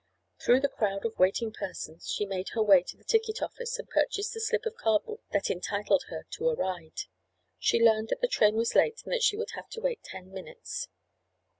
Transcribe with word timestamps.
Through 0.43 0.61
the 0.61 0.67
crowd 0.67 1.05
of 1.05 1.19
waiting 1.19 1.53
persons 1.53 2.09
she 2.11 2.25
made 2.25 2.49
her 2.55 2.63
way 2.63 2.81
to 2.81 2.97
the 2.97 3.03
ticket 3.03 3.39
office 3.39 3.77
and 3.77 3.87
purchased 3.87 4.33
the 4.33 4.39
slip 4.39 4.65
of 4.65 4.73
cardboard 4.75 5.19
that 5.31 5.51
entitled 5.51 6.05
her 6.09 6.25
to 6.37 6.49
a 6.49 6.55
ride. 6.55 7.01
She 7.59 7.79
learned 7.79 8.07
that 8.09 8.19
the 8.19 8.27
train 8.27 8.55
was 8.55 8.73
late 8.73 8.99
and 9.03 9.13
that 9.13 9.21
she 9.21 9.37
would 9.37 9.51
have 9.51 9.69
to 9.69 9.81
wait 9.81 10.03
ten 10.03 10.31
minutes. 10.33 10.87